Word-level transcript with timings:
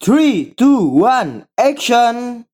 Three, 0.00 0.54
two, 0.56 0.86
one, 0.86 1.48
action! 1.58 2.46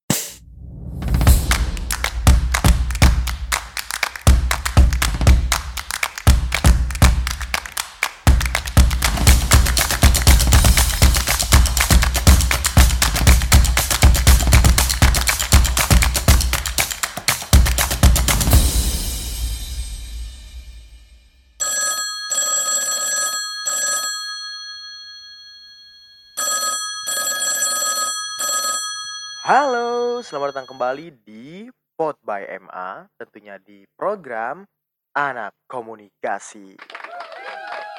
Halo, 29.45 30.25
selamat 30.25 30.57
datang 30.57 30.73
kembali 30.73 31.21
di 31.21 31.69
Pod 32.01 32.17
by 32.25 32.49
MA, 32.65 33.05
tentunya 33.21 33.61
di 33.61 33.85
program 33.93 34.65
Anak 35.13 35.53
Komunikasi. 35.69 36.73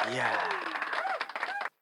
Ya. 0.09 0.33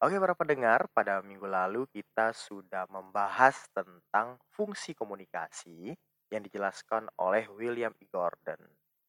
Oke, 0.03 0.19
para 0.19 0.35
pendengar, 0.35 0.91
pada 0.91 1.23
minggu 1.23 1.47
lalu 1.47 1.87
kita 1.95 2.35
sudah 2.35 2.91
membahas 2.91 3.55
tentang 3.71 4.35
fungsi 4.51 4.91
komunikasi 4.91 5.95
yang 6.27 6.43
dijelaskan 6.43 7.07
oleh 7.23 7.47
William 7.47 7.95
E. 8.03 8.05
Gordon. 8.11 8.59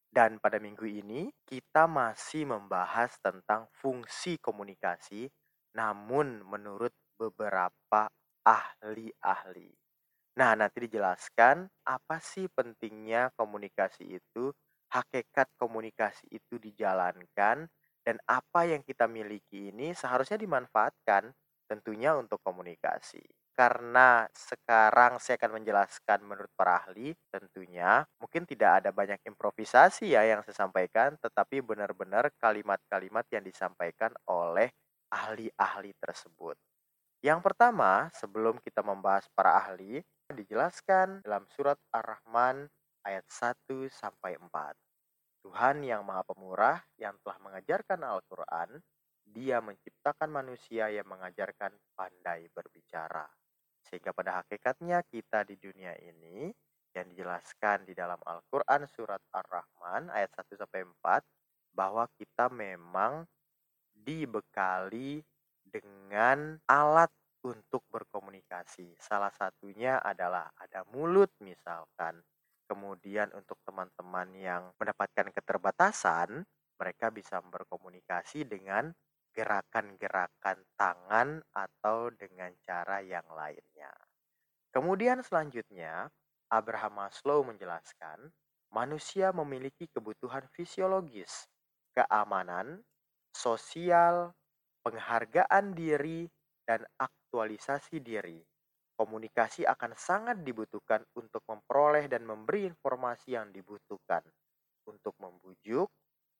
Dan 0.07 0.39
pada 0.39 0.55
minggu 0.55 0.87
ini 0.87 1.35
kita 1.43 1.83
masih 1.83 2.47
membahas 2.47 3.11
tentang 3.19 3.67
fungsi 3.75 4.39
komunikasi 4.39 5.27
namun 5.75 6.47
menurut 6.47 6.95
beberapa 7.19 8.07
ahli-ahli. 8.47 9.84
Nah, 10.35 10.51
nanti 10.59 10.83
dijelaskan 10.87 11.67
apa 11.87 12.17
sih 12.19 12.51
pentingnya 12.51 13.31
komunikasi 13.39 14.19
itu, 14.19 14.51
hakikat 14.91 15.47
komunikasi 15.55 16.27
itu 16.31 16.59
dijalankan, 16.59 17.67
dan 18.05 18.17
apa 18.27 18.61
yang 18.67 18.83
kita 18.85 19.07
miliki 19.07 19.71
ini 19.73 19.95
seharusnya 19.95 20.35
dimanfaatkan 20.37 21.31
tentunya 21.71 22.13
untuk 22.19 22.43
komunikasi. 22.43 23.23
Karena 23.55 24.27
sekarang 24.35 25.15
saya 25.23 25.39
akan 25.39 25.63
menjelaskan 25.63 26.19
menurut 26.27 26.51
para 26.59 26.83
ahli, 26.83 27.15
tentunya 27.31 28.03
mungkin 28.19 28.43
tidak 28.43 28.83
ada 28.83 28.91
banyak 28.91 29.23
improvisasi 29.23 30.11
ya 30.19 30.27
yang 30.27 30.43
saya 30.43 30.67
sampaikan, 30.67 31.15
tetapi 31.23 31.63
benar-benar 31.63 32.27
kalimat-kalimat 32.43 33.23
yang 33.31 33.43
disampaikan 33.47 34.11
oleh 34.27 34.67
ahli-ahli 35.07 35.95
tersebut. 36.03 36.59
Yang 37.25 37.39
pertama, 37.41 38.07
sebelum 38.13 38.61
kita 38.61 38.85
membahas 38.85 39.25
para 39.33 39.57
ahli, 39.57 40.03
dijelaskan 40.33 41.21
dalam 41.21 41.45
surat 41.53 41.77
Ar-Rahman 41.93 42.65
ayat 43.05 43.25
1 43.29 43.85
sampai 43.93 44.33
4. 44.41 44.73
Tuhan 45.45 45.85
yang 45.85 46.01
Maha 46.01 46.25
Pemurah 46.25 46.81
yang 46.97 47.13
telah 47.21 47.37
mengajarkan 47.45 48.01
Al-Qur'an, 48.01 48.81
Dia 49.25 49.57
menciptakan 49.57 50.29
manusia 50.29 50.89
yang 50.89 51.05
mengajarkan 51.09 51.73
pandai 51.97 52.45
berbicara. 52.53 53.25
Sehingga 53.85 54.13
pada 54.13 54.41
hakikatnya 54.41 55.01
kita 55.05 55.45
di 55.45 55.57
dunia 55.57 55.97
ini 55.97 56.49
yang 56.93 57.09
dijelaskan 57.09 57.89
di 57.89 57.93
dalam 57.97 58.21
Al-Qur'an 58.21 58.85
surat 58.89 59.21
Ar-Rahman 59.33 60.13
ayat 60.13 60.29
1 60.33 60.57
sampai 60.57 60.85
4 60.85 61.21
bahwa 61.73 62.05
kita 62.17 62.49
memang 62.53 63.25
dibekali 63.93 65.21
dengan 65.65 66.61
alat 66.69 67.09
untuk 67.45 67.85
berkomunikasi. 67.93 68.97
Salah 68.97 69.29
satunya 69.29 70.01
adalah 70.01 70.49
ada 70.57 70.81
mulut 70.89 71.29
misalkan. 71.45 72.17
Kemudian 72.65 73.29
untuk 73.37 73.61
teman-teman 73.61 74.33
yang 74.33 74.73
mendapatkan 74.81 75.29
keterbatasan, 75.29 76.41
mereka 76.81 77.13
bisa 77.13 77.37
berkomunikasi 77.45 78.49
dengan 78.49 78.89
gerakan-gerakan 79.37 80.65
tangan 80.73 81.45
atau 81.53 82.09
dengan 82.09 82.49
cara 82.65 83.05
yang 83.05 83.27
lainnya. 83.29 83.93
Kemudian 84.73 85.21
selanjutnya, 85.21 86.09
Abraham 86.49 87.05
Maslow 87.05 87.45
menjelaskan, 87.45 88.33
manusia 88.73 89.29
memiliki 89.29 89.85
kebutuhan 89.93 90.49
fisiologis, 90.49 91.45
keamanan, 91.93 92.81
sosial, 93.29 94.33
penghargaan 94.81 95.75
diri, 95.77 96.25
dan 96.65 96.81
aktualisasi 97.35 97.99
diri. 97.99 98.39
Komunikasi 98.95 99.67
akan 99.67 99.91
sangat 99.99 100.39
dibutuhkan 100.39 101.03
untuk 101.19 101.43
memperoleh 101.51 102.07
dan 102.07 102.23
memberi 102.23 102.63
informasi 102.63 103.35
yang 103.35 103.51
dibutuhkan, 103.51 104.23
untuk 104.87 105.11
membujuk, 105.19 105.91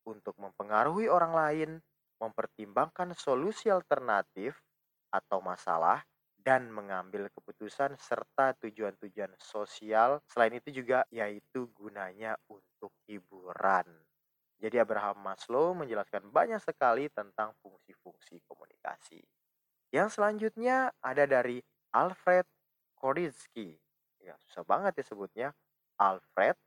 untuk 0.08 0.40
mempengaruhi 0.40 1.12
orang 1.12 1.36
lain, 1.36 1.72
mempertimbangkan 2.16 3.12
solusi 3.12 3.68
alternatif 3.68 4.56
atau 5.12 5.44
masalah, 5.44 6.00
dan 6.40 6.72
mengambil 6.72 7.28
keputusan 7.28 8.00
serta 8.00 8.56
tujuan-tujuan 8.64 9.36
sosial. 9.36 10.24
Selain 10.24 10.56
itu 10.56 10.72
juga 10.72 11.04
yaitu 11.12 11.68
gunanya 11.76 12.40
untuk 12.48 12.96
hiburan. 13.04 13.84
Jadi 14.64 14.80
Abraham 14.80 15.20
Maslow 15.20 15.76
menjelaskan 15.76 16.32
banyak 16.32 16.64
sekali 16.64 17.12
tentang 17.12 17.52
fungsi-fungsi 17.60 18.40
komunikasi. 18.48 19.35
Yang 19.96 20.20
selanjutnya 20.20 20.92
ada 21.00 21.24
dari 21.24 21.64
Alfred 21.96 22.44
Korzybski. 23.00 23.80
Ya, 24.20 24.36
susah 24.44 24.68
banget 24.68 25.00
ya 25.00 25.06
sebutnya. 25.08 25.50
Alfred 25.96 26.60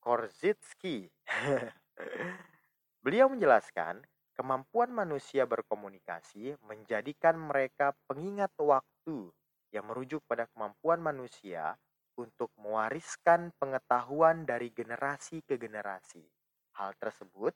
Korzybski. 0.00 1.12
Beliau 3.04 3.28
menjelaskan, 3.28 4.00
kemampuan 4.32 4.88
manusia 4.96 5.44
berkomunikasi 5.44 6.56
menjadikan 6.64 7.36
mereka 7.36 7.92
pengingat 8.08 8.56
waktu 8.56 9.28
yang 9.68 9.84
merujuk 9.84 10.24
pada 10.24 10.48
kemampuan 10.56 11.04
manusia 11.04 11.76
untuk 12.16 12.48
mewariskan 12.56 13.52
pengetahuan 13.60 14.48
dari 14.48 14.72
generasi 14.72 15.44
ke 15.44 15.60
generasi. 15.60 16.24
Hal 16.80 16.96
tersebut 16.96 17.52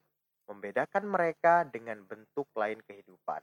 membedakan 0.52 1.08
mereka 1.08 1.64
dengan 1.64 2.04
bentuk 2.04 2.52
lain 2.52 2.84
kehidupan. 2.84 3.40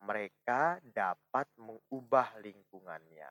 Mereka 0.00 0.80
dapat 0.80 1.46
mengubah 1.60 2.40
lingkungannya. 2.40 3.30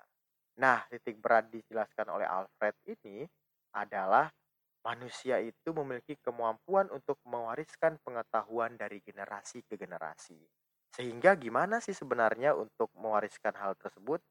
Nah, 0.59 0.85
titik 0.91 1.18
berat 1.18 1.50
dijelaskan 1.50 2.07
oleh 2.13 2.28
Alfred 2.28 2.75
ini 2.85 3.25
adalah 3.74 4.30
manusia 4.85 5.40
itu 5.41 5.69
memiliki 5.75 6.16
kemampuan 6.22 6.88
untuk 6.94 7.19
mewariskan 7.25 7.97
pengetahuan 8.03 8.75
dari 8.78 9.02
generasi 9.02 9.66
ke 9.66 9.75
generasi. 9.75 10.40
Sehingga 10.94 11.38
gimana 11.38 11.79
sih 11.79 11.94
sebenarnya 11.94 12.58
untuk 12.58 12.90
mewariskan 12.97 13.56
hal 13.58 13.78
tersebut? 13.78 14.22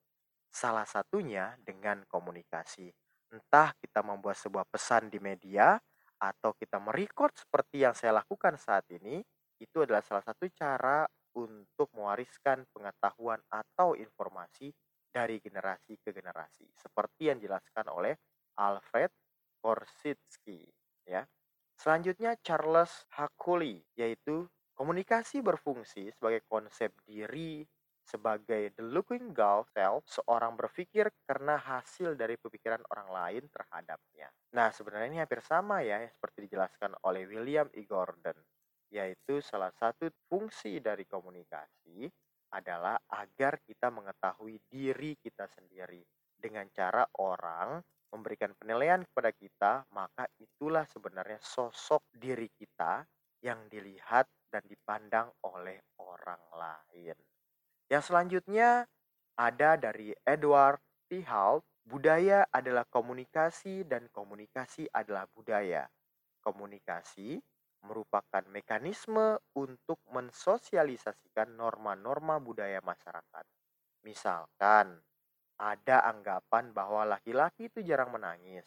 Salah 0.48 0.88
satunya 0.88 1.54
dengan 1.60 2.02
komunikasi. 2.08 2.90
Entah 3.28 3.76
kita 3.76 4.00
membuat 4.00 4.40
sebuah 4.40 4.64
pesan 4.66 5.12
di 5.12 5.20
media, 5.20 5.76
atau 6.18 6.50
kita 6.58 6.82
merecord 6.82 7.30
seperti 7.38 7.86
yang 7.86 7.94
saya 7.94 8.18
lakukan 8.18 8.58
saat 8.58 8.84
ini, 8.90 9.22
itu 9.58 9.76
adalah 9.82 10.02
salah 10.02 10.22
satu 10.22 10.50
cara 10.50 11.06
untuk 11.36 11.90
mewariskan 11.92 12.64
pengetahuan 12.72 13.42
atau 13.50 13.98
informasi 13.98 14.72
dari 15.08 15.40
generasi 15.40 15.98
ke 16.00 16.12
generasi, 16.12 16.68
seperti 16.76 17.32
yang 17.32 17.40
dijelaskan 17.40 17.88
oleh 17.90 18.14
Alfred 18.60 19.10
Korsitsky. 19.58 20.68
Ya. 21.08 21.24
Selanjutnya 21.78 22.36
Charles 22.42 23.06
Hakuli, 23.14 23.80
yaitu 23.96 24.46
komunikasi 24.74 25.42
berfungsi 25.42 26.10
sebagai 26.14 26.44
konsep 26.46 26.94
diri, 27.06 27.66
sebagai 28.08 28.72
the 28.72 28.84
looking 28.84 29.36
gulf 29.36 29.68
self, 29.76 30.06
seorang 30.08 30.56
berpikir 30.56 31.12
karena 31.28 31.60
hasil 31.60 32.16
dari 32.16 32.40
pemikiran 32.40 32.80
orang 32.88 33.08
lain 33.12 33.42
terhadapnya. 33.52 34.32
Nah, 34.56 34.72
sebenarnya 34.72 35.08
ini 35.12 35.20
hampir 35.20 35.44
sama 35.44 35.84
ya, 35.84 36.00
seperti 36.08 36.48
dijelaskan 36.48 36.96
oleh 37.04 37.28
William 37.28 37.68
E. 37.76 37.84
Gordon, 37.84 38.38
yaitu 38.98 39.38
salah 39.38 39.70
satu 39.78 40.10
fungsi 40.26 40.82
dari 40.82 41.06
komunikasi 41.06 42.10
adalah 42.50 42.98
agar 43.12 43.62
kita 43.62 43.94
mengetahui 43.94 44.58
diri 44.66 45.14
kita 45.22 45.46
sendiri. 45.46 46.02
Dengan 46.38 46.66
cara 46.74 47.06
orang 47.18 47.78
memberikan 48.10 48.54
penilaian 48.56 49.04
kepada 49.04 49.30
kita, 49.34 49.72
maka 49.92 50.26
itulah 50.40 50.86
sebenarnya 50.88 51.38
sosok 51.42 52.02
diri 52.14 52.48
kita 52.50 53.04
yang 53.44 53.68
dilihat 53.70 54.26
dan 54.48 54.64
dipandang 54.64 55.28
oleh 55.44 55.78
orang 56.00 56.40
lain. 56.56 57.14
Yang 57.86 58.02
selanjutnya 58.10 58.88
ada 59.38 59.76
dari 59.76 60.16
Edward 60.26 60.80
T. 61.06 61.22
Hall, 61.28 61.62
budaya 61.86 62.48
adalah 62.50 62.82
komunikasi 62.88 63.86
dan 63.86 64.08
komunikasi 64.10 64.88
adalah 64.90 65.28
budaya. 65.30 65.86
Komunikasi 66.42 67.38
merupakan 67.84 68.42
mekanisme 68.50 69.38
untuk 69.54 69.98
mensosialisasikan 70.10 71.54
norma-norma 71.54 72.42
budaya 72.42 72.82
masyarakat. 72.82 73.44
Misalkan, 74.02 74.98
ada 75.58 76.06
anggapan 76.06 76.70
bahwa 76.70 77.02
laki-laki 77.02 77.66
itu 77.66 77.82
jarang 77.82 78.14
menangis, 78.14 78.66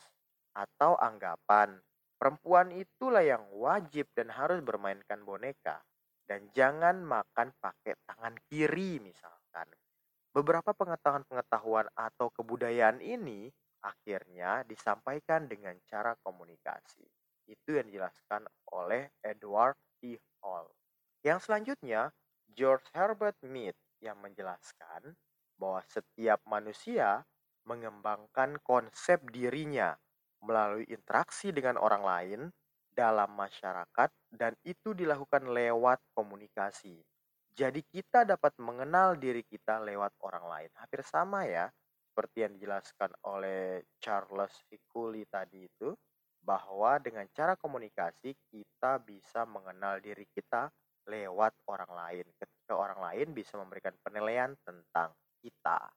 atau 0.51 0.99
anggapan 0.99 1.79
perempuan 2.19 2.75
itulah 2.75 3.23
yang 3.23 3.47
wajib 3.55 4.11
dan 4.11 4.29
harus 4.29 4.59
bermainkan 4.59 5.23
boneka, 5.23 5.79
dan 6.27 6.51
jangan 6.51 6.99
makan 7.01 7.55
pakai 7.59 7.95
tangan 8.07 8.35
kiri 8.51 8.99
misalkan. 8.99 9.67
Beberapa 10.31 10.71
pengetahuan-pengetahuan 10.71 11.91
atau 11.91 12.31
kebudayaan 12.31 13.03
ini 13.03 13.51
akhirnya 13.83 14.63
disampaikan 14.63 15.49
dengan 15.51 15.75
cara 15.89 16.15
komunikasi. 16.23 17.03
Itu 17.47 17.77
yang 17.77 17.89
dijelaskan 17.89 18.45
oleh 18.75 19.09
Edward 19.21 19.77
T. 20.01 20.17
Hall. 20.41 20.69
Yang 21.21 21.49
selanjutnya, 21.49 22.09
George 22.51 22.85
Herbert 22.91 23.37
Mead 23.45 23.77
yang 24.01 24.17
menjelaskan 24.19 25.13
bahwa 25.55 25.81
setiap 25.85 26.41
manusia 26.49 27.21
mengembangkan 27.69 28.57
konsep 28.65 29.21
dirinya 29.29 29.93
melalui 30.41 30.89
interaksi 30.89 31.53
dengan 31.53 31.77
orang 31.77 32.01
lain 32.01 32.41
dalam 32.91 33.29
masyarakat 33.37 34.09
dan 34.33 34.57
itu 34.65 34.97
dilakukan 34.97 35.47
lewat 35.47 36.01
komunikasi. 36.17 36.97
Jadi 37.53 37.85
kita 37.85 38.25
dapat 38.25 38.57
mengenal 38.57 39.15
diri 39.21 39.45
kita 39.45 39.79
lewat 39.85 40.17
orang 40.25 40.45
lain. 40.49 40.71
Hampir 40.75 41.05
sama 41.05 41.45
ya 41.45 41.69
seperti 42.11 42.43
yang 42.43 42.53
dijelaskan 42.59 43.11
oleh 43.29 43.85
Charles 44.01 44.51
Hickley 44.67 45.23
tadi 45.29 45.69
itu 45.69 45.95
bahwa 46.41 46.97
dengan 46.97 47.29
cara 47.31 47.53
komunikasi 47.53 48.33
kita 48.49 48.97
bisa 49.01 49.45
mengenal 49.45 50.01
diri 50.01 50.25
kita 50.33 50.73
lewat 51.05 51.53
orang 51.69 51.91
lain 51.93 52.25
ketika 52.37 52.73
orang 52.77 53.01
lain 53.01 53.33
bisa 53.33 53.57
memberikan 53.57 53.93
penilaian 54.01 54.53
tentang 54.65 55.13
kita. 55.41 55.89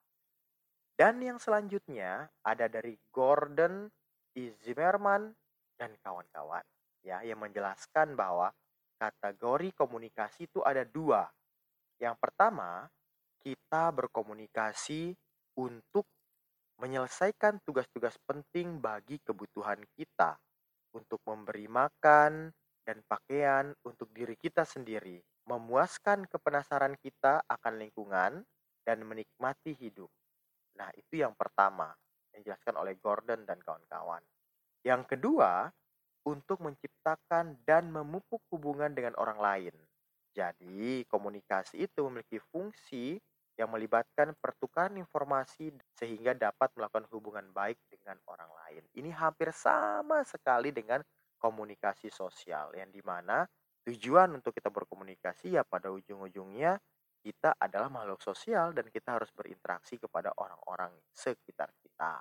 Dan 0.95 1.19
yang 1.21 1.43
selanjutnya 1.43 2.31
ada 2.47 2.71
dari 2.71 2.95
Gordon 3.11 3.91
E. 4.35 4.55
Zimmerman 4.63 5.35
dan 5.75 5.91
kawan-kawan 5.99 6.63
ya 7.03 7.21
yang 7.27 7.43
menjelaskan 7.43 8.15
bahwa 8.15 8.55
kategori 8.97 9.75
komunikasi 9.75 10.47
itu 10.49 10.63
ada 10.63 10.87
dua. 10.87 11.27
Yang 11.99 12.17
pertama, 12.23 12.89
kita 13.43 13.93
berkomunikasi 13.93 15.13
untuk 15.59 16.09
menyelesaikan 16.81 17.63
tugas-tugas 17.63 18.17
penting 18.27 18.83
bagi 18.83 19.21
kebutuhan 19.23 19.81
kita, 19.95 20.39
untuk 20.95 21.21
memberi 21.27 21.67
makan 21.67 22.55
dan 22.87 23.03
pakaian 23.11 23.75
untuk 23.83 24.09
diri 24.15 24.39
kita 24.39 24.63
sendiri, 24.63 25.19
memuaskan 25.51 26.31
kepenasaran 26.31 26.95
kita 27.03 27.43
akan 27.51 27.75
lingkungan, 27.83 28.47
dan 28.85 29.01
menikmati 29.03 29.73
hidup. 29.81 30.13
Nah, 30.77 30.93
itu 30.93 31.25
yang 31.25 31.33
pertama 31.33 31.89
yang 32.37 32.45
dijelaskan 32.45 32.77
oleh 32.77 32.95
Gordon 33.01 33.49
dan 33.49 33.57
kawan-kawan. 33.65 34.21
Yang 34.85 35.17
kedua, 35.17 35.73
untuk 36.29 36.61
menciptakan 36.61 37.65
dan 37.65 37.89
memupuk 37.89 38.45
hubungan 38.53 38.93
dengan 38.93 39.17
orang 39.17 39.41
lain. 39.41 39.75
Jadi, 40.37 41.09
komunikasi 41.09 41.89
itu 41.89 42.01
memiliki 42.05 42.37
fungsi 42.53 43.17
yang 43.55 43.71
melibatkan 43.71 44.35
pertukaran 44.43 44.99
informasi 44.99 45.71
sehingga 45.95 46.35
dapat 46.35 46.75
melakukan 46.75 47.07
hubungan 47.15 47.47
baik 47.55 47.79
dengan 47.87 48.19
orang 48.27 48.51
lain. 48.51 48.83
Ini 48.99 49.15
hampir 49.15 49.55
sama 49.55 50.27
sekali 50.27 50.75
dengan 50.75 50.99
komunikasi 51.39 52.11
sosial 52.11 52.75
yang 52.75 52.91
di 52.91 52.99
mana 53.05 53.47
tujuan 53.87 54.33
untuk 54.35 54.57
kita 54.57 54.73
berkomunikasi 54.73 55.55
ya 55.55 55.63
pada 55.63 55.93
ujung-ujungnya 55.93 56.81
kita 57.25 57.57
adalah 57.57 57.89
makhluk 57.89 58.21
sosial 58.21 58.77
dan 58.77 58.91
kita 58.93 59.17
harus 59.17 59.33
berinteraksi 59.33 59.97
kepada 59.97 60.35
orang-orang 60.37 60.93
sekitar 61.15 61.73
kita. 61.81 62.21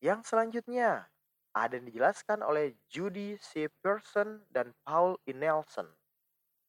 Yang 0.00 0.32
selanjutnya 0.32 1.12
ada 1.52 1.76
yang 1.76 1.84
dijelaskan 1.92 2.40
oleh 2.40 2.72
Judy 2.88 3.36
C. 3.36 3.68
Pearson 3.68 4.48
dan 4.48 4.72
Paul 4.80 5.20
E. 5.28 5.36
Nelson. 5.36 5.84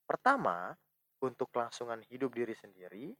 Pertama, 0.03 0.75
untuk 1.23 1.47
kelangsungan 1.55 2.03
hidup 2.11 2.35
diri 2.35 2.51
sendiri, 2.51 3.15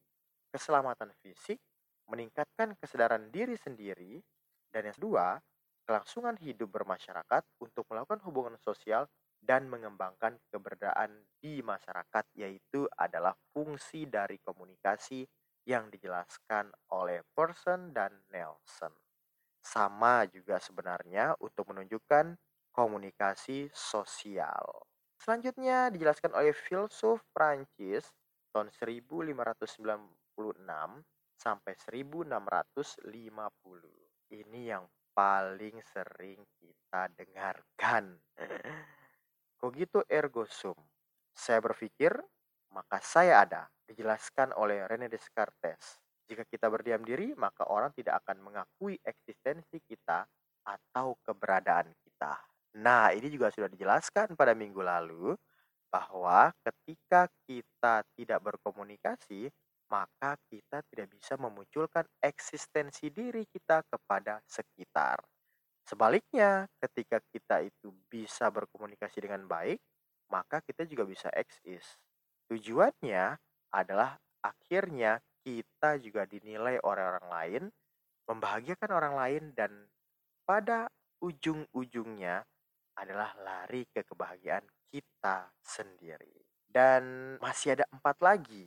keselamatan 0.54 1.10
fisik, 1.26 1.58
meningkatkan 2.06 2.78
kesadaran 2.78 3.34
diri 3.34 3.58
sendiri, 3.58 4.22
dan 4.70 4.86
yang 4.86 4.94
kedua, 4.94 5.42
kelangsungan 5.90 6.38
hidup 6.38 6.70
bermasyarakat 6.70 7.44
untuk 7.58 7.90
melakukan 7.90 8.22
hubungan 8.30 8.56
sosial 8.62 9.10
dan 9.44 9.68
mengembangkan 9.68 10.40
keberadaan 10.48 11.28
di 11.42 11.60
masyarakat 11.60 12.24
yaitu 12.38 12.88
adalah 12.96 13.36
fungsi 13.52 14.08
dari 14.08 14.40
komunikasi 14.40 15.28
yang 15.68 15.92
dijelaskan 15.92 16.72
oleh 16.96 17.24
Person 17.36 17.92
dan 17.92 18.24
Nelson. 18.32 18.92
Sama 19.64 20.28
juga 20.32 20.60
sebenarnya 20.60 21.36
untuk 21.40 21.72
menunjukkan 21.72 22.36
komunikasi 22.72 23.72
sosial. 23.72 24.88
Selanjutnya 25.20 25.88
dijelaskan 25.88 26.36
oleh 26.36 26.52
filsuf 26.52 27.24
Prancis 27.32 28.12
tahun 28.52 28.72
1596 28.76 30.23
sampai 31.38 31.76
1650. 31.76 34.34
Ini 34.34 34.62
yang 34.74 34.86
paling 35.14 35.78
sering 35.86 36.42
kita 36.58 37.06
dengarkan. 37.14 38.18
Cogito 39.60 40.04
ergo 40.10 40.46
sum. 40.50 40.78
Saya 41.34 41.62
berpikir, 41.62 42.18
maka 42.74 42.98
saya 43.04 43.46
ada. 43.46 43.70
Dijelaskan 43.84 44.56
oleh 44.58 44.88
René 44.90 45.12
Descartes. 45.12 46.02
Jika 46.24 46.48
kita 46.48 46.72
berdiam 46.72 47.04
diri, 47.06 47.36
maka 47.36 47.68
orang 47.70 47.92
tidak 47.94 48.24
akan 48.26 48.42
mengakui 48.42 48.98
eksistensi 49.04 49.84
kita 49.84 50.26
atau 50.64 51.20
keberadaan 51.22 51.92
kita. 52.00 52.40
Nah, 52.80 53.12
ini 53.14 53.30
juga 53.30 53.54
sudah 53.54 53.70
dijelaskan 53.70 54.34
pada 54.34 54.58
minggu 54.58 54.82
lalu 54.82 55.38
bahwa 55.94 56.50
ketika 56.66 57.30
kita 57.46 58.02
tidak 58.18 58.40
berkomunikasi, 58.42 59.54
maka 59.94 60.42
kita 60.50 60.82
tidak 60.90 61.14
bisa 61.14 61.38
memunculkan 61.38 62.02
eksistensi 62.18 63.14
diri 63.14 63.46
kita 63.46 63.86
kepada 63.86 64.42
sekitar. 64.50 65.22
Sebaliknya, 65.86 66.66
ketika 66.82 67.22
kita 67.30 67.62
itu 67.62 67.94
bisa 68.10 68.50
berkomunikasi 68.50 69.22
dengan 69.22 69.46
baik, 69.46 69.78
maka 70.34 70.66
kita 70.66 70.90
juga 70.90 71.06
bisa 71.06 71.30
eksis. 71.30 71.86
Tujuannya 72.50 73.38
adalah 73.70 74.18
akhirnya 74.42 75.22
kita 75.46 76.02
juga 76.02 76.26
dinilai 76.26 76.82
oleh 76.82 77.04
orang 77.14 77.28
lain, 77.30 77.64
membahagiakan 78.26 78.92
orang 78.98 79.14
lain, 79.14 79.44
dan 79.54 79.72
pada 80.42 80.90
ujung-ujungnya 81.22 82.42
adalah 82.98 83.36
lari 83.38 83.86
ke 83.94 84.02
kebahagiaan 84.02 84.66
kita 84.90 85.54
sendiri. 85.62 86.34
Dan 86.66 87.36
masih 87.38 87.78
ada 87.78 87.86
empat 87.94 88.18
lagi. 88.24 88.66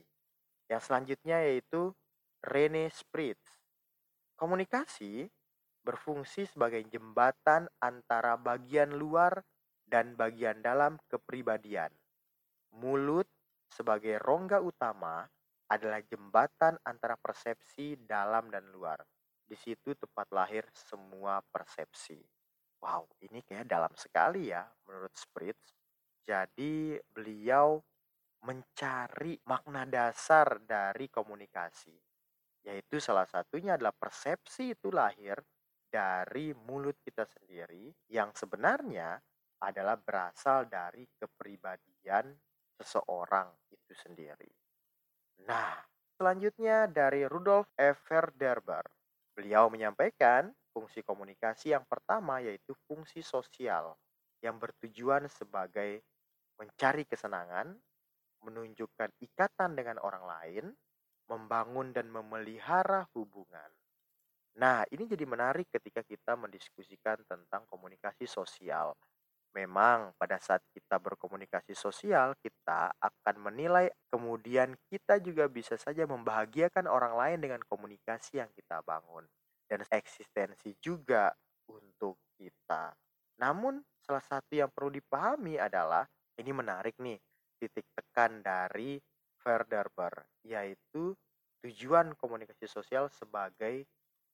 Yang 0.67 0.83
selanjutnya 0.91 1.43
yaitu 1.47 1.95
Rene 2.43 2.91
Spritz. 2.91 3.63
Komunikasi 4.37 5.27
berfungsi 5.87 6.51
sebagai 6.51 6.83
jembatan 6.91 7.71
antara 7.79 8.35
bagian 8.35 8.91
luar 8.95 9.39
dan 9.87 10.19
bagian 10.19 10.59
dalam 10.59 10.99
kepribadian. 11.07 11.95
Mulut 12.75 13.31
sebagai 13.71 14.19
rongga 14.19 14.59
utama 14.59 15.23
adalah 15.71 16.03
jembatan 16.03 16.79
antara 16.83 17.15
persepsi 17.19 17.99
dalam 18.03 18.51
dan 18.51 18.67
luar. 18.75 18.99
Di 19.47 19.55
situ 19.55 19.95
tempat 19.95 20.27
lahir 20.35 20.67
semua 20.75 21.39
persepsi. 21.55 22.19
Wow, 22.83 23.07
ini 23.23 23.43
kayak 23.47 23.71
dalam 23.71 23.95
sekali 23.95 24.51
ya 24.51 24.67
menurut 24.87 25.15
Spritz. 25.15 25.75
Jadi 26.27 26.99
beliau 27.15 27.79
mencari 28.45 29.39
makna 29.49 29.89
dasar 29.89 30.61
dari 30.61 31.09
komunikasi. 31.09 31.95
Yaitu 32.67 32.99
salah 32.99 33.25
satunya 33.25 33.79
adalah 33.79 33.95
persepsi 33.95 34.75
itu 34.75 34.91
lahir 34.91 35.39
dari 35.87 36.51
mulut 36.67 36.99
kita 37.01 37.25
sendiri 37.25 37.95
yang 38.11 38.35
sebenarnya 38.35 39.17
adalah 39.63 39.97
berasal 39.97 40.69
dari 40.69 41.07
kepribadian 41.17 42.35
seseorang 42.77 43.49
itu 43.73 43.93
sendiri. 43.97 44.51
Nah, 45.49 45.81
selanjutnya 46.19 46.91
dari 46.91 47.25
Rudolf 47.25 47.73
F. 47.79 48.05
Verderber. 48.05 48.85
Beliau 49.33 49.69
menyampaikan 49.69 50.53
fungsi 50.77 51.01
komunikasi 51.01 51.73
yang 51.73 51.89
pertama 51.89 52.41
yaitu 52.45 52.77
fungsi 52.85 53.25
sosial 53.25 53.97
yang 54.45 54.61
bertujuan 54.61 55.29
sebagai 55.33 56.05
mencari 56.61 57.05
kesenangan, 57.09 57.77
menunjukkan 58.47 59.11
ikatan 59.19 59.75
dengan 59.75 59.99
orang 59.99 60.25
lain, 60.25 60.65
membangun 61.27 61.91
dan 61.91 62.07
memelihara 62.07 63.11
hubungan. 63.19 63.71
Nah, 64.57 64.89
ini 64.89 65.05
jadi 65.05 65.27
menarik 65.29 65.69
ketika 65.69 66.01
kita 66.01 66.33
mendiskusikan 66.39 67.21
tentang 67.29 67.69
komunikasi 67.69 68.25
sosial. 68.25 68.97
Memang 69.53 70.13
pada 70.21 70.37
saat 70.41 70.61
kita 70.73 71.01
berkomunikasi 71.01 71.73
sosial, 71.77 72.37
kita 72.41 72.93
akan 72.97 73.37
menilai 73.41 73.89
kemudian 74.13 74.77
kita 74.89 75.17
juga 75.21 75.49
bisa 75.49 75.81
saja 75.81 76.05
membahagiakan 76.05 76.89
orang 76.89 77.17
lain 77.17 77.39
dengan 77.41 77.61
komunikasi 77.65 78.41
yang 78.41 78.53
kita 78.53 78.85
bangun 78.85 79.25
dan 79.65 79.81
eksistensi 79.89 80.77
juga 80.81 81.33
untuk 81.73 82.21
kita. 82.37 82.93
Namun 83.41 83.81
salah 84.01 84.25
satu 84.25 84.53
yang 84.57 84.69
perlu 84.69 84.93
dipahami 84.93 85.57
adalah 85.57 86.05
ini 86.37 86.53
menarik 86.53 86.97
nih 87.01 87.17
titik 87.57 87.89
dari 88.41 88.97
Verderber 89.45 90.25
yaitu 90.49 91.13
tujuan 91.61 92.17
komunikasi 92.17 92.65
sosial 92.65 93.13
sebagai 93.13 93.85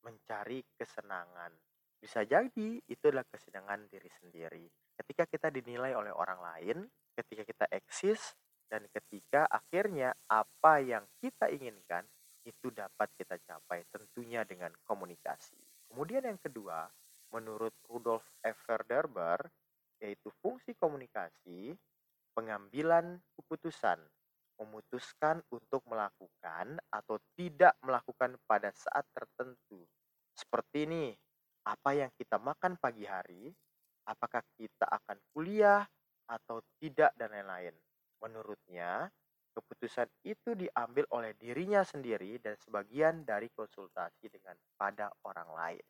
mencari 0.06 0.62
kesenangan. 0.78 1.50
Bisa 1.98 2.26
jadi 2.26 2.78
itu 2.82 3.04
adalah 3.06 3.26
kesenangan 3.30 3.86
diri 3.90 4.10
sendiri. 4.22 4.66
Ketika 4.98 5.26
kita 5.26 5.48
dinilai 5.50 5.94
oleh 5.94 6.10
orang 6.10 6.40
lain, 6.42 6.78
ketika 7.14 7.42
kita 7.46 7.66
eksis, 7.70 8.34
dan 8.66 8.88
ketika 8.88 9.44
akhirnya 9.52 10.16
apa 10.32 10.80
yang 10.80 11.04
kita 11.20 11.52
inginkan 11.52 12.08
itu 12.42 12.72
dapat 12.74 13.12
kita 13.14 13.36
capai 13.44 13.84
tentunya 13.92 14.42
dengan 14.48 14.72
komunikasi. 14.82 15.60
Kemudian 15.92 16.24
yang 16.24 16.40
kedua, 16.40 16.88
menurut 17.30 17.76
Rudolf 17.86 18.24
F. 18.42 18.58
Verderber, 18.66 19.44
yaitu 20.02 20.32
fungsi 20.42 20.74
komunikasi, 20.74 21.76
pengambilan 22.32 23.20
keputusan, 23.38 24.00
memutuskan 24.60 25.40
untuk 25.52 25.82
melakukan 25.88 26.78
atau 26.92 27.16
tidak 27.36 27.76
melakukan 27.84 28.36
pada 28.44 28.70
saat 28.72 29.04
tertentu. 29.12 29.84
Seperti 30.32 30.88
ini, 30.88 31.12
apa 31.68 31.94
yang 31.94 32.10
kita 32.16 32.40
makan 32.40 32.76
pagi 32.80 33.06
hari, 33.06 33.52
apakah 34.08 34.42
kita 34.58 34.88
akan 34.88 35.18
kuliah 35.30 35.86
atau 36.26 36.64
tidak 36.80 37.14
dan 37.14 37.30
lain-lain. 37.30 37.74
Menurutnya, 38.22 39.10
keputusan 39.52 40.08
itu 40.24 40.56
diambil 40.56 41.04
oleh 41.12 41.36
dirinya 41.36 41.84
sendiri 41.84 42.40
dan 42.40 42.56
sebagian 42.56 43.22
dari 43.22 43.52
konsultasi 43.52 44.32
dengan 44.32 44.56
pada 44.78 45.12
orang 45.28 45.50
lain. 45.52 45.84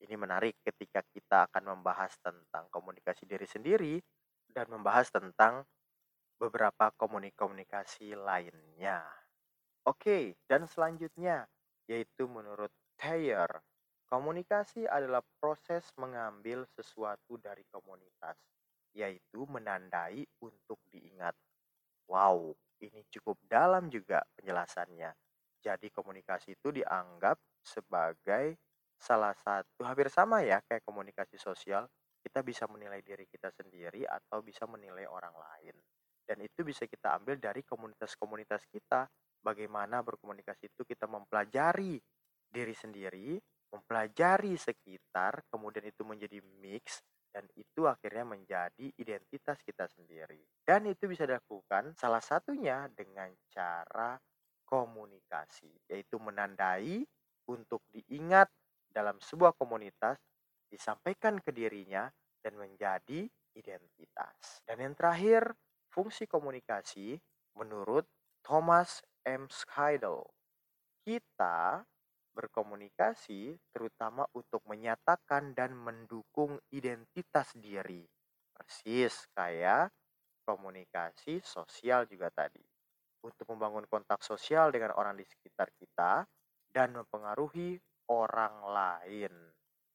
Ini 0.00 0.16
menarik 0.16 0.60
ketika 0.64 1.04
kita 1.04 1.48
akan 1.48 1.76
membahas 1.76 2.16
tentang 2.24 2.68
komunikasi 2.72 3.28
diri 3.28 3.44
sendiri 3.44 3.94
dan 4.52 4.66
membahas 4.70 5.08
tentang 5.10 5.64
beberapa 6.40 6.92
komunikasi 6.96 8.16
lainnya. 8.16 9.04
Oke, 9.86 10.36
dan 10.50 10.68
selanjutnya 10.68 11.48
yaitu 11.90 12.30
menurut 12.30 12.70
Thayer 12.94 13.50
Komunikasi 14.10 14.90
adalah 14.90 15.22
proses 15.38 15.86
mengambil 15.94 16.66
sesuatu 16.74 17.38
dari 17.38 17.62
komunitas, 17.70 18.34
yaitu 18.90 19.46
menandai 19.46 20.26
untuk 20.42 20.82
diingat. 20.90 21.30
Wow, 22.10 22.58
ini 22.82 23.06
cukup 23.06 23.38
dalam 23.46 23.86
juga 23.86 24.26
penjelasannya. 24.34 25.14
Jadi 25.62 25.94
komunikasi 25.94 26.58
itu 26.58 26.74
dianggap 26.74 27.38
sebagai 27.62 28.58
salah 28.98 29.30
satu 29.38 29.86
hampir 29.86 30.10
sama 30.10 30.42
ya 30.42 30.58
kayak 30.66 30.82
komunikasi 30.82 31.38
sosial. 31.38 31.86
Kita 32.30 32.46
bisa 32.46 32.70
menilai 32.70 33.02
diri 33.02 33.26
kita 33.26 33.50
sendiri 33.50 34.06
atau 34.06 34.38
bisa 34.38 34.62
menilai 34.70 35.02
orang 35.10 35.34
lain. 35.34 35.74
Dan 36.22 36.46
itu 36.46 36.62
bisa 36.62 36.86
kita 36.86 37.18
ambil 37.18 37.42
dari 37.42 37.66
komunitas-komunitas 37.66 38.70
kita. 38.70 39.10
Bagaimana 39.42 39.98
berkomunikasi 40.06 40.70
itu 40.70 40.86
kita 40.86 41.10
mempelajari 41.10 41.98
diri 42.46 42.70
sendiri, 42.70 43.34
mempelajari 43.74 44.54
sekitar, 44.54 45.42
kemudian 45.50 45.90
itu 45.90 46.06
menjadi 46.06 46.38
mix, 46.62 47.02
dan 47.34 47.50
itu 47.58 47.90
akhirnya 47.90 48.22
menjadi 48.26 48.86
identitas 48.94 49.58
kita 49.66 49.90
sendiri. 49.90 50.42
Dan 50.62 50.86
itu 50.86 51.10
bisa 51.10 51.26
dilakukan 51.26 51.98
salah 51.98 52.22
satunya 52.22 52.86
dengan 52.94 53.30
cara 53.50 54.14
komunikasi, 54.66 55.90
yaitu 55.90 56.14
menandai 56.22 57.02
untuk 57.50 57.82
diingat 57.90 58.46
dalam 58.90 59.18
sebuah 59.18 59.54
komunitas, 59.58 60.18
disampaikan 60.70 61.42
ke 61.42 61.50
dirinya, 61.50 62.06
dan 62.40 62.56
menjadi 62.56 63.28
identitas. 63.52 64.64
Dan 64.64 64.80
yang 64.80 64.94
terakhir, 64.96 65.52
fungsi 65.92 66.24
komunikasi 66.24 67.18
menurut 67.58 68.08
Thomas 68.40 69.04
M. 69.26 69.50
Scheidel. 69.52 70.24
Kita 71.04 71.84
berkomunikasi 72.30 73.58
terutama 73.74 74.24
untuk 74.32 74.62
menyatakan 74.64 75.52
dan 75.52 75.74
mendukung 75.76 76.56
identitas 76.72 77.52
diri. 77.58 78.06
Persis 78.54 79.28
kayak 79.34 79.90
komunikasi 80.46 81.42
sosial 81.44 82.06
juga 82.08 82.30
tadi. 82.32 82.62
Untuk 83.20 83.44
membangun 83.52 83.84
kontak 83.84 84.24
sosial 84.24 84.72
dengan 84.72 84.96
orang 84.96 85.20
di 85.20 85.26
sekitar 85.28 85.68
kita 85.76 86.24
dan 86.72 86.96
mempengaruhi 86.96 87.76
orang 88.08 88.64
lain. 88.64 89.32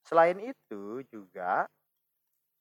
Selain 0.05 0.38
itu 0.38 1.01
juga 1.09 1.65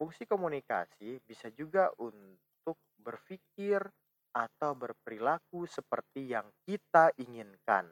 fungsi 0.01 0.25
komunikasi 0.25 1.21
bisa 1.23 1.53
juga 1.53 1.93
untuk 2.01 2.81
berpikir 2.97 3.85
atau 4.35 4.75
berperilaku 4.75 5.69
seperti 5.69 6.35
yang 6.35 6.49
kita 6.67 7.15
inginkan 7.21 7.87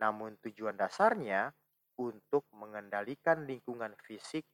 namun 0.00 0.36
tujuan 0.44 0.76
dasarnya 0.76 1.52
untuk 1.96 2.44
mengendalikan 2.52 3.48
lingkungan 3.48 3.96
fisik 4.04 4.44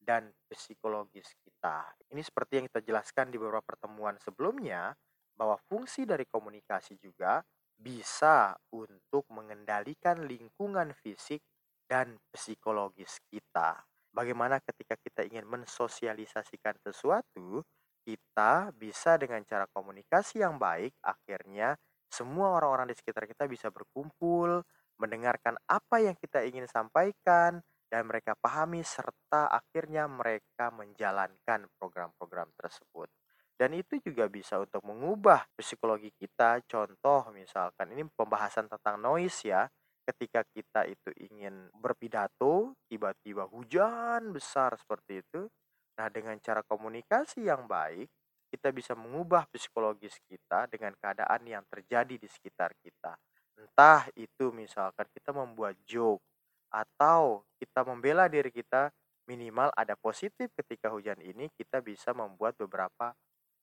dan 0.00 0.32
psikologis 0.48 1.28
kita. 1.44 1.92
Ini 2.12 2.20
seperti 2.24 2.60
yang 2.60 2.66
kita 2.68 2.80
jelaskan 2.84 3.32
di 3.32 3.36
beberapa 3.40 3.64
pertemuan 3.64 4.16
sebelumnya, 4.20 4.92
bahwa 5.36 5.56
fungsi 5.68 6.04
dari 6.04 6.28
komunikasi 6.28 7.00
juga 7.00 7.40
bisa 7.80 8.52
untuk 8.76 9.24
mengendalikan 9.32 10.28
lingkungan 10.28 10.92
fisik 11.00 11.40
dan 11.88 12.20
psikologis 12.28 13.16
kita. 13.32 13.80
Bagaimana 14.10 14.58
ketika 14.62 14.98
kita 14.98 15.22
ingin 15.26 15.46
mensosialisasikan 15.46 16.78
sesuatu, 16.82 17.62
kita 18.02 18.74
bisa 18.74 19.14
dengan 19.20 19.44
cara 19.46 19.70
komunikasi 19.70 20.42
yang 20.42 20.58
baik, 20.58 20.96
akhirnya 21.04 21.78
semua 22.10 22.58
orang-orang 22.58 22.90
di 22.90 22.96
sekitar 22.98 23.30
kita 23.30 23.46
bisa 23.46 23.70
berkumpul, 23.70 24.66
mendengarkan 24.98 25.54
apa 25.70 26.02
yang 26.02 26.18
kita 26.18 26.42
ingin 26.42 26.66
sampaikan, 26.66 27.62
dan 27.90 28.06
mereka 28.06 28.38
pahami 28.38 28.86
serta 28.86 29.50
akhirnya 29.50 30.06
mereka 30.06 30.70
menjalankan 30.70 31.66
program-program 31.78 32.54
tersebut. 32.54 33.10
Dan 33.58 33.76
itu 33.76 34.00
juga 34.00 34.24
bisa 34.30 34.56
untuk 34.56 34.80
mengubah 34.86 35.44
psikologi 35.52 36.08
kita. 36.16 36.64
Contoh 36.64 37.28
misalkan 37.34 37.92
ini 37.92 38.08
pembahasan 38.08 38.70
tentang 38.72 38.96
noise 38.96 39.44
ya. 39.44 39.68
Ketika 40.10 40.42
kita 40.42 40.90
itu 40.90 41.14
ingin 41.30 41.70
berpidato, 41.70 42.74
tiba-tiba 42.90 43.46
hujan 43.46 44.34
besar 44.34 44.74
seperti 44.74 45.22
itu. 45.22 45.46
Nah, 45.94 46.10
dengan 46.10 46.34
cara 46.42 46.66
komunikasi 46.66 47.46
yang 47.46 47.70
baik, 47.70 48.10
kita 48.50 48.74
bisa 48.74 48.98
mengubah 48.98 49.46
psikologis 49.54 50.18
kita 50.26 50.66
dengan 50.66 50.98
keadaan 50.98 51.46
yang 51.46 51.62
terjadi 51.70 52.18
di 52.18 52.26
sekitar 52.26 52.74
kita. 52.82 53.14
Entah 53.54 54.10
itu 54.18 54.50
misalkan 54.50 55.06
kita 55.14 55.30
membuat 55.30 55.78
joke 55.86 56.26
atau 56.74 57.46
kita 57.62 57.86
membela 57.86 58.26
diri 58.26 58.50
kita 58.50 58.90
minimal 59.30 59.70
ada 59.78 59.94
positif 59.94 60.50
ketika 60.58 60.90
hujan 60.90 61.22
ini 61.22 61.46
kita 61.54 61.78
bisa 61.78 62.10
membuat 62.10 62.58
beberapa 62.58 63.14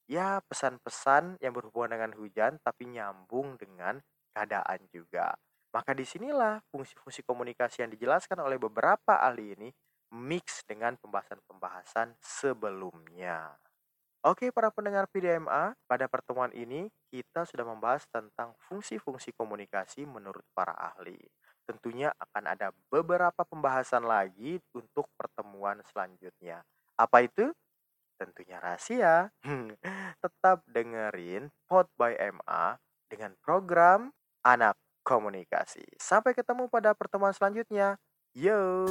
ya 0.08 0.39
pesan-pesan 0.48 1.44
yang 1.44 1.51
berhubungan 1.51 2.00
dengan 2.00 2.12
hujan 2.16 2.56
tapi 2.63 2.88
nyambung 2.88 3.60
dengan 3.60 4.00
keadaan 4.32 4.88
juga. 4.96 5.36
Maka 5.76 5.92
di 5.92 6.08
sinilah 6.08 6.64
fungsi-fungsi 6.72 7.28
komunikasi 7.28 7.84
yang 7.84 7.92
dijelaskan 7.92 8.40
oleh 8.40 8.56
beberapa 8.56 9.20
ahli 9.20 9.54
ini 9.54 9.70
mix 10.16 10.64
dengan 10.64 10.96
pembahasan-pembahasan 10.96 12.16
sebelumnya. 12.24 13.60
Oke, 14.26 14.52
para 14.52 14.74
pendengar 14.74 15.08
PDMA, 15.12 15.76
pada 15.88 16.10
pertemuan 16.10 16.52
ini 16.52 16.90
kita 17.12 17.48
sudah 17.48 17.64
membahas 17.64 18.04
tentang 18.10 18.56
fungsi-fungsi 18.68 19.32
komunikasi 19.36 20.04
menurut 20.04 20.44
para 20.52 20.74
ahli. 20.74 21.20
Tentunya 21.68 22.12
akan 22.16 22.44
ada 22.48 22.72
beberapa 22.88 23.44
pembahasan 23.44 24.08
lagi 24.08 24.60
untuk 24.72 25.08
pertemuan 25.20 25.84
selanjutnya. 25.92 26.64
Apa 26.96 27.28
itu? 27.28 27.52
Tentunya 28.18 28.58
rahasia. 28.58 29.30
Tetap 30.24 30.64
dengerin 30.66 31.54
Pod 31.68 31.92
by 32.00 32.16
MA 32.18 32.80
dengan 33.12 33.36
program 33.44 34.16
Anak 34.42 34.80
Komunikasi. 35.08 35.88
Sampai 35.96 36.36
ketemu 36.36 36.68
pada 36.68 36.92
pertemuan 36.92 37.32
selanjutnya. 37.32 37.96
Yo! 38.36 38.84